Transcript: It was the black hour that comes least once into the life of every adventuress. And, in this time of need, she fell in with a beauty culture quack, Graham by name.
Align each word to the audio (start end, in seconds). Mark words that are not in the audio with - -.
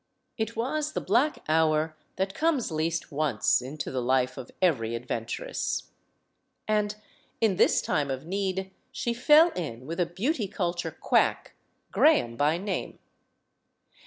It 0.35 0.55
was 0.55 0.93
the 0.93 0.99
black 0.99 1.43
hour 1.47 1.95
that 2.15 2.33
comes 2.33 2.71
least 2.71 3.11
once 3.11 3.61
into 3.61 3.91
the 3.91 4.01
life 4.01 4.35
of 4.35 4.49
every 4.59 4.95
adventuress. 4.95 5.91
And, 6.67 6.95
in 7.39 7.57
this 7.57 7.83
time 7.83 8.09
of 8.09 8.25
need, 8.25 8.71
she 8.91 9.13
fell 9.13 9.49
in 9.51 9.85
with 9.85 9.99
a 9.99 10.07
beauty 10.07 10.47
culture 10.47 10.89
quack, 10.89 11.53
Graham 11.91 12.35
by 12.35 12.57
name. 12.57 12.97